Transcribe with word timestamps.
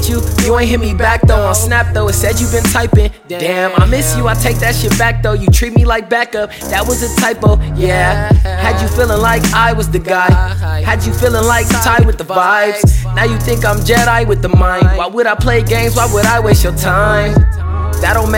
hit 0.00 0.08
you, 0.08 0.44
you 0.44 0.58
ain't 0.58 0.68
hit 0.68 0.80
me 0.80 0.94
back 0.94 1.22
though. 1.22 1.46
On 1.46 1.54
Snap 1.54 1.92
though, 1.94 2.08
it 2.08 2.14
said 2.14 2.40
you 2.40 2.50
been 2.50 2.64
typing. 2.64 3.10
Damn, 3.28 3.72
I 3.80 3.86
miss 3.86 4.16
you, 4.16 4.28
I 4.28 4.34
take 4.34 4.56
that 4.58 4.74
shit 4.74 4.96
back 4.98 5.22
though. 5.22 5.32
You 5.32 5.48
treat 5.48 5.74
me 5.74 5.84
like 5.84 6.08
backup, 6.08 6.50
that 6.70 6.86
was 6.86 7.02
a 7.02 7.20
typo. 7.20 7.60
Yeah, 7.74 8.32
had 8.32 8.80
you 8.80 8.88
feeling 8.88 9.20
like 9.20 9.42
I 9.52 9.72
was 9.72 9.90
the 9.90 9.98
guy. 9.98 10.30
Had 10.80 11.04
you 11.04 11.12
feeling 11.12 11.46
like 11.46 11.68
Ty 11.68 12.04
with 12.06 12.18
the 12.18 12.24
vibes. 12.24 13.04
Now 13.14 13.24
you 13.24 13.38
think 13.38 13.64
I'm 13.64 13.78
Jedi 13.78 14.26
with 14.26 14.42
the 14.42 14.48
mind. 14.48 14.86
Why 14.96 15.06
would 15.06 15.26
I 15.26 15.34
play 15.34 15.62
games? 15.62 15.96
Why 15.96 16.12
would 16.12 16.26
I 16.26 16.40
waste 16.40 16.64
your 16.64 16.76
time? 16.76 17.34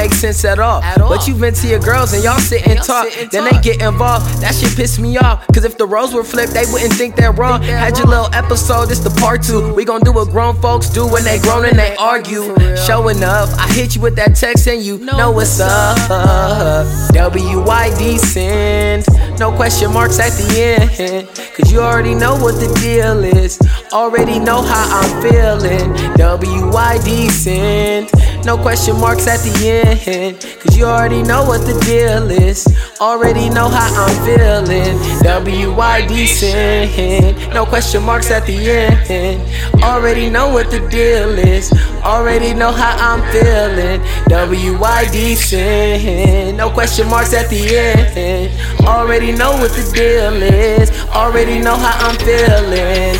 Make 0.02 0.14
sense 0.14 0.44
at 0.44 0.58
all. 0.58 0.82
At 0.82 1.00
all. 1.00 1.08
But 1.08 1.28
you 1.28 1.34
vent 1.36 1.54
to 1.58 1.68
your 1.68 1.78
girls 1.78 2.12
and 2.12 2.24
y'all 2.24 2.40
sit 2.40 2.66
and 2.66 2.82
talk. 2.82 3.06
sit 3.06 3.22
and 3.22 3.30
then 3.30 3.44
talk. 3.44 3.62
they 3.62 3.70
get 3.70 3.82
involved. 3.82 4.26
That 4.42 4.52
shit 4.52 4.74
piss 4.74 4.98
me 4.98 5.16
off. 5.16 5.46
Cause 5.54 5.64
if 5.64 5.78
the 5.78 5.86
roles 5.86 6.12
were 6.12 6.24
flipped, 6.24 6.54
they 6.54 6.64
wouldn't 6.72 6.92
think 6.94 7.14
they're 7.14 7.30
wrong. 7.30 7.60
Think 7.60 7.70
they're 7.70 7.78
Had 7.78 7.98
your 7.98 8.08
little 8.08 8.34
episode, 8.34 8.90
it's 8.90 8.98
the 8.98 9.10
part 9.20 9.44
two. 9.44 9.72
We 9.72 9.84
gon' 9.84 10.00
do 10.00 10.12
what 10.12 10.30
grown 10.30 10.60
folks 10.60 10.88
do 10.88 11.06
when 11.06 11.22
they 11.22 11.38
grown 11.38 11.66
and 11.66 11.78
they 11.78 11.94
argue. 11.96 12.52
Showing 12.84 13.22
up, 13.22 13.48
I 13.60 13.70
hit 13.72 13.94
you 13.94 14.00
with 14.00 14.16
that 14.16 14.34
text 14.34 14.66
and 14.66 14.82
you 14.82 14.98
know, 14.98 15.16
Know 15.16 15.30
what's 15.30 15.60
what's 15.60 15.60
up. 15.60 16.86
WYD 17.14 18.18
send. 18.18 19.06
No 19.38 19.52
question 19.52 19.92
marks 19.92 20.18
at 20.18 20.32
the 20.32 20.46
end. 20.58 21.28
Cause 21.54 21.70
you 21.70 21.80
already 21.80 22.14
know 22.14 22.34
what 22.34 22.58
the 22.58 22.72
deal 22.80 23.22
is. 23.22 23.60
Already 23.92 24.40
know 24.40 24.62
how 24.62 25.00
I'm 25.00 25.22
feeling. 25.22 25.94
WYD 26.16 27.30
send. 27.30 28.10
No 28.44 28.58
question 28.58 28.98
marks 28.98 29.28
at 29.28 29.38
the 29.40 29.54
end. 29.68 30.40
Cause 30.60 30.76
you 30.76 30.84
already 30.84 31.22
know 31.22 31.44
what 31.44 31.60
the 31.64 31.78
deal 31.84 32.28
is. 32.28 32.66
Already 33.00 33.48
know 33.48 33.68
how 33.68 34.04
I'm 34.04 34.24
feeling. 34.24 34.98
WYD 35.22 36.26
send. 36.26 37.54
No 37.54 37.64
question 37.64 38.02
marks 38.02 38.32
at 38.32 38.44
the 38.44 38.58
end. 38.68 39.82
Already 39.82 40.28
know 40.28 40.48
what 40.48 40.72
the 40.72 40.80
deal 40.88 41.38
is. 41.38 41.72
Already 42.02 42.52
know 42.52 42.72
how 42.72 42.96
I'm 42.98 43.22
feeling. 43.30 44.00
WYD 44.28 45.36
send. 45.36 46.56
No 46.56 46.68
question 46.68 47.08
marks 47.08 47.32
at 47.34 47.48
the 47.48 47.76
end. 47.76 48.50
Already 48.84 49.30
know 49.30 49.52
what 49.52 49.70
the 49.70 49.88
deal 49.94 50.42
is. 50.42 50.90
Already 51.10 51.60
know 51.60 51.76
how 51.76 52.08
I'm 52.08 52.16
feeling. 52.18 53.18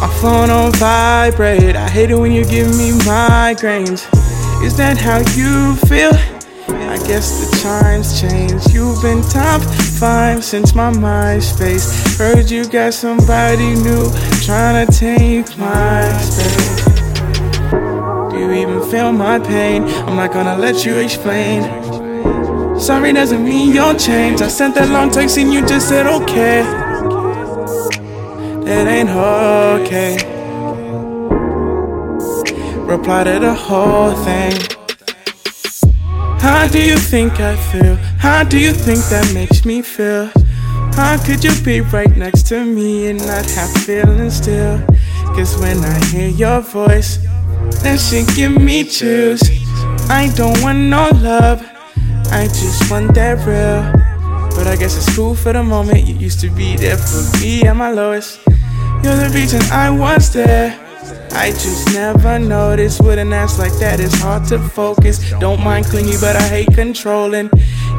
My 0.00 0.08
phone 0.20 0.48
on 0.48 0.72
vibrate. 0.74 1.74
I 1.74 1.88
hate 1.88 2.10
it 2.10 2.14
when 2.14 2.30
you 2.30 2.44
give 2.44 2.68
me 2.68 2.92
migraines. 3.04 4.19
Is 4.62 4.76
that 4.76 4.98
how 4.98 5.18
you 5.36 5.74
feel? 5.88 6.12
I 6.68 6.98
guess 7.06 7.40
the 7.40 7.56
times 7.62 8.20
change. 8.20 8.66
You've 8.74 9.00
been 9.00 9.22
top 9.22 9.62
five 9.98 10.44
since 10.44 10.74
my 10.74 10.90
MySpace. 10.90 12.18
Heard 12.18 12.50
you 12.50 12.66
got 12.66 12.92
somebody 12.92 13.74
new 13.74 14.10
trying 14.44 14.86
to 14.86 14.92
take 14.92 15.56
my 15.56 16.12
space. 16.20 16.84
Do 18.30 18.38
you 18.38 18.52
even 18.52 18.82
feel 18.90 19.12
my 19.12 19.38
pain? 19.38 19.84
I'm 19.84 20.16
not 20.16 20.30
gonna 20.32 20.58
let 20.58 20.84
you 20.84 20.98
explain. 20.98 21.62
Sorry 22.78 23.14
doesn't 23.14 23.42
mean 23.42 23.74
you'll 23.74 23.94
change. 23.94 24.42
I 24.42 24.48
sent 24.48 24.74
that 24.74 24.90
long 24.90 25.10
text 25.10 25.38
and 25.38 25.50
you 25.52 25.66
just 25.66 25.88
said 25.88 26.06
okay. 26.06 26.62
That 28.64 28.86
ain't 28.86 29.08
okay. 29.08 30.39
Reply 32.90 33.22
to 33.22 33.38
the 33.38 33.54
whole 33.54 34.16
thing. 34.24 34.52
How 36.40 36.66
do 36.66 36.82
you 36.82 36.96
think 36.96 37.38
I 37.38 37.54
feel? 37.54 37.94
How 38.18 38.42
do 38.42 38.58
you 38.58 38.72
think 38.72 38.98
that 39.10 39.32
makes 39.32 39.64
me 39.64 39.80
feel? 39.80 40.28
How 40.96 41.16
could 41.24 41.44
you 41.44 41.52
be 41.62 41.82
right 41.82 42.10
next 42.16 42.48
to 42.48 42.64
me 42.64 43.06
and 43.06 43.24
not 43.24 43.48
have 43.52 43.70
feelings 43.84 44.38
still? 44.38 44.84
Cause 45.36 45.56
when 45.58 45.78
I 45.84 46.04
hear 46.06 46.30
your 46.30 46.62
voice, 46.62 47.18
that 47.84 48.00
shit 48.00 48.26
give 48.34 48.60
me 48.60 48.82
chills. 48.82 49.40
I 50.10 50.32
don't 50.34 50.60
want 50.60 50.78
no 50.78 51.10
love, 51.14 51.62
I 52.32 52.48
just 52.48 52.90
want 52.90 53.14
that 53.14 53.38
real. 53.46 53.86
But 54.56 54.66
I 54.66 54.74
guess 54.74 54.96
it's 54.96 55.14
cool 55.14 55.36
for 55.36 55.52
the 55.52 55.62
moment. 55.62 56.08
You 56.08 56.16
used 56.16 56.40
to 56.40 56.50
be 56.50 56.76
there 56.76 56.98
for 56.98 57.38
me 57.38 57.62
at 57.62 57.76
my 57.76 57.92
lowest. 57.92 58.40
You're 59.04 59.14
the 59.14 59.30
reason 59.32 59.62
I 59.70 59.90
was 59.90 60.32
there. 60.32 60.89
I 61.32 61.50
just 61.50 61.92
never 61.94 62.38
noticed 62.38 63.02
with 63.02 63.18
an 63.18 63.32
ass 63.32 63.58
like 63.58 63.72
that. 63.78 64.00
It's 64.00 64.14
hard 64.20 64.46
to 64.48 64.58
focus. 64.58 65.18
Don't 65.38 65.62
mind 65.62 65.86
clingy, 65.86 66.16
but 66.20 66.36
I 66.36 66.42
hate 66.42 66.74
controlling. 66.74 67.50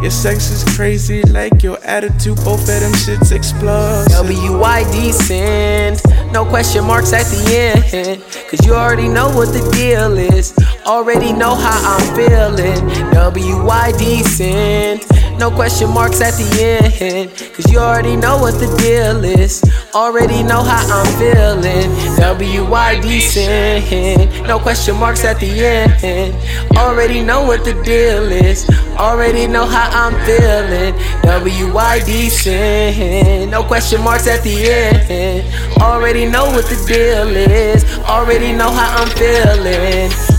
Your 0.02 0.12
sex 0.12 0.50
is 0.50 0.64
crazy, 0.76 1.22
like 1.24 1.62
your 1.62 1.78
attitude. 1.84 2.38
Both 2.38 2.62
of 2.62 2.80
them 2.82 2.92
shits 2.94 3.32
explosive. 3.32 4.12
WYD 4.26 5.14
send. 5.14 6.02
No 6.32 6.44
question 6.46 6.86
marks 6.86 7.14
at 7.14 7.26
the 7.26 7.42
end. 7.56 8.24
Cause 8.50 8.66
you 8.66 8.74
already 8.74 9.08
know 9.08 9.30
what 9.30 9.54
the 9.54 9.62
deal 9.72 10.18
is. 10.18 10.54
Already 10.86 11.34
know 11.34 11.56
how 11.56 11.98
I'm 11.98 12.16
feeling. 12.16 12.82
WYD 13.14 14.24
send. 14.24 15.02
No 15.40 15.50
question 15.50 15.90
marks 15.90 16.22
at 16.22 16.34
the 16.36 16.48
end. 16.62 17.30
Cause 17.54 17.72
you 17.72 17.80
already 17.80 18.16
know 18.16 18.38
what 18.38 18.54
the 18.56 18.68
deal 18.78 19.24
is. 19.24 19.64
Already 19.94 20.44
know 20.44 20.64
how 20.64 20.86
I'm 20.88 21.06
feeling. 21.18 21.90
WYD 22.18 23.22
send. 23.22 24.48
No 24.48 24.60
question 24.60 24.96
marks 24.98 25.24
at 25.24 25.40
the 25.40 25.50
end. 25.66 26.36
Already 26.78 27.24
know 27.24 27.44
what 27.44 27.66
the 27.66 27.74
deal 27.84 28.32
is. 28.32 28.70
Already 28.98 29.48
know 29.48 29.66
how 29.66 29.90
I'm 29.92 30.14
feeling. 30.26 30.94
WYD 31.24 32.30
send. 32.30 33.52
No 33.52 33.64
question 33.64 34.02
marks 34.02 34.28
at 34.28 34.44
the 34.44 34.56
end. 34.70 35.82
Already 35.82 36.26
know 36.26 36.46
what 36.46 36.66
the 36.66 36.84
deal 36.88 37.36
is. 37.36 37.84
Already 38.06 38.54
know 38.54 38.72
how 38.72 39.04
I'm 39.04 39.10
feeling. 39.10 40.31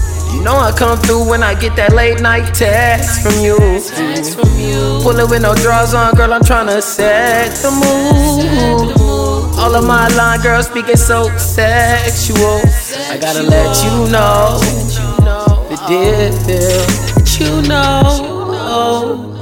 Know 0.42 0.56
I 0.56 0.72
come 0.72 0.98
through 0.98 1.28
when 1.30 1.42
I 1.42 1.54
get 1.54 1.76
that 1.76 1.92
late 1.92 2.20
night 2.20 2.52
text 2.52 3.22
from 3.22 3.34
you. 3.44 3.56
Text 3.58 4.34
from 4.38 4.50
you. 4.58 4.98
Pull 5.02 5.18
it 5.18 5.30
with 5.30 5.42
no 5.42 5.54
drawers 5.54 5.94
on, 5.94 6.14
girl. 6.14 6.32
I'm 6.32 6.42
tryna 6.42 6.82
set 6.82 7.54
the 7.62 7.70
mood. 7.70 8.96
All 9.58 9.74
of 9.76 9.84
my 9.84 10.08
line 10.08 10.40
girls 10.42 10.66
speaking 10.66 10.96
so 10.96 11.30
sexual. 11.38 12.60
I 13.08 13.18
gotta 13.20 13.42
let 13.42 13.84
you 13.84 14.10
know 14.10 14.58
the 15.70 15.76
deal. 15.86 16.22
You 17.38 17.62
know 17.62 19.41